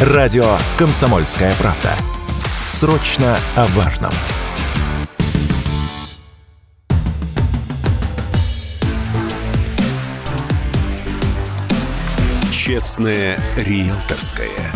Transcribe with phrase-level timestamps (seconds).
[0.00, 1.90] Радио «Комсомольская правда».
[2.68, 4.12] Срочно о важном.
[12.52, 14.72] Честное риэлторское.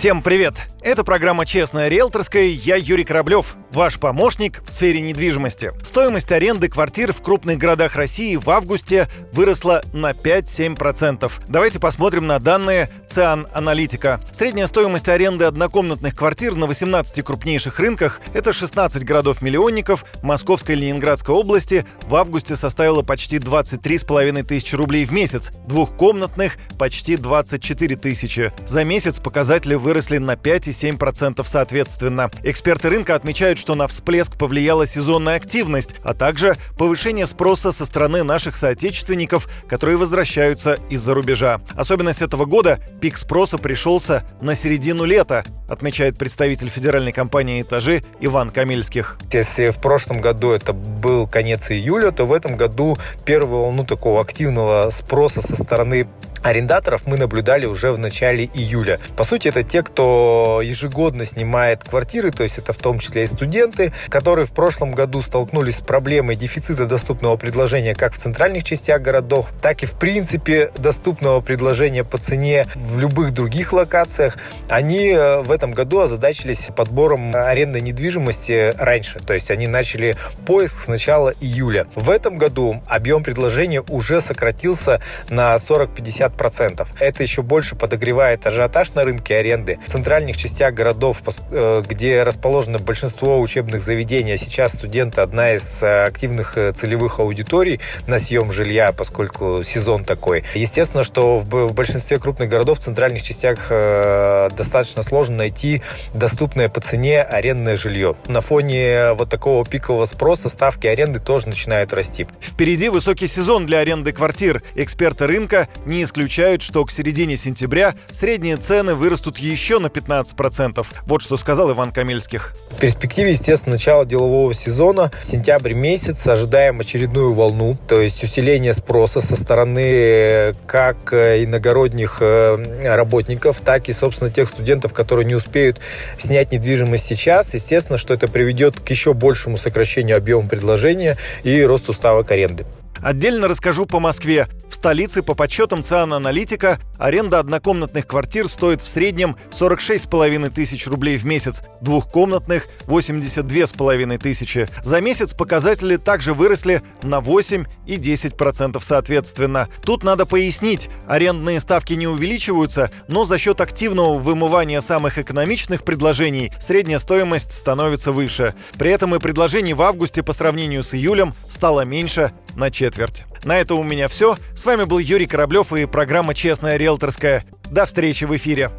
[0.00, 0.54] Всем привет!
[0.82, 2.46] Это программа «Честная риэлторская».
[2.46, 5.72] Я Юрий Кораблев, ваш помощник в сфере недвижимости.
[5.82, 11.30] Стоимость аренды квартир в крупных городах России в августе выросла на 5-7%.
[11.48, 14.22] Давайте посмотрим на данные ЦИАН Аналитика.
[14.32, 21.34] Средняя стоимость аренды однокомнатных квартир на 18 крупнейших рынках– это 16 городов-миллионников Московской и Ленинградской
[21.34, 28.50] области в августе составила почти 23,5 тысячи рублей в месяц, двухкомнатных– почти 24 тысячи.
[28.66, 32.30] За месяц показатели выросли на 5 7% соответственно.
[32.44, 38.22] Эксперты рынка отмечают, что на всплеск повлияла сезонная активность, а также повышение спроса со стороны
[38.22, 41.60] наших соотечественников, которые возвращаются из-за рубежа.
[41.74, 48.50] Особенность этого года– пик спроса пришелся на середину лета, отмечает представитель федеральной компании «Этажи» Иван
[48.50, 49.18] Камильских.
[49.32, 54.20] Если в прошлом году это был конец июля, то в этом году первую волну такого
[54.20, 56.06] активного спроса со стороны
[56.42, 58.98] арендаторов мы наблюдали уже в начале июля.
[59.16, 63.26] По сути, это те, кто ежегодно снимает квартиры, то есть это в том числе и
[63.26, 69.02] студенты, которые в прошлом году столкнулись с проблемой дефицита доступного предложения как в центральных частях
[69.02, 74.36] городов, так и в принципе доступного предложения по цене в любых других локациях.
[74.68, 80.80] Они э, в этом году озадачились подбором арендной недвижимости раньше, то есть они начали поиск
[80.84, 81.86] с начала июля.
[81.94, 86.86] В этом году объем предложения уже сократился на 40-50 50%.
[86.98, 89.78] Это еще больше подогревает ажиотаж на рынке аренды.
[89.86, 95.82] В центральных частях городов, э, где расположено большинство учебных заведений, а сейчас студенты одна из
[95.82, 100.44] э, активных э, целевых аудиторий на съем жилья, поскольку сезон такой.
[100.54, 105.82] Естественно, что в большинстве крупных городов в центральных частях достаточно сложно найти
[106.14, 108.16] доступное по цене арендное жилье.
[108.26, 112.26] На фоне вот такого пикового спроса ставки аренды тоже начинают расти.
[112.40, 114.62] Впереди высокий сезон для аренды квартир.
[114.74, 120.86] Эксперты рынка не исключают исключают, что к середине сентября средние цены вырастут еще на 15%.
[121.06, 122.54] Вот что сказал Иван Камельских.
[122.70, 129.22] В перспективе, естественно, начало делового сезона, сентябрь месяц, ожидаем очередную волну, то есть усиление спроса
[129.22, 135.80] со стороны как иногородних э, работников, так и, собственно, тех студентов, которые не успеют
[136.18, 137.54] снять недвижимость сейчас.
[137.54, 142.66] Естественно, что это приведет к еще большему сокращению объема предложения и росту ставок аренды.
[143.02, 144.46] Отдельно расскажу по Москве.
[144.68, 151.16] В столице, по подсчетам ЦИАН Аналитика, аренда однокомнатных квартир стоит в среднем 46,5 тысяч рублей
[151.16, 154.68] в месяц, двухкомнатных– 82,5 тысячи.
[154.82, 159.68] За месяц показатели также выросли на 8 и 10% соответственно.
[159.82, 166.52] Тут надо пояснить, арендные ставки не увеличиваются, но за счет активного вымывания самых экономичных предложений
[166.60, 168.54] средняя стоимость становится выше.
[168.78, 173.24] При этом и предложений в августе по сравнению с июлем стало меньше на четверть.
[173.44, 174.36] На это у меня все.
[174.54, 177.44] С вами был Юрий Кораблев и программа «Честная риэлторская».
[177.70, 178.70] До встречи в эфире.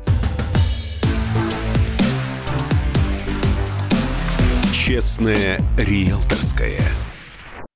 [4.74, 6.82] «Честная риэлторская».